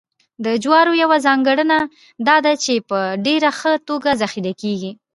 [0.45, 1.77] د جوارو یوه ځانګړنه
[2.27, 4.91] دا ده چې په ډېره ښه توګه ذخیره کېږي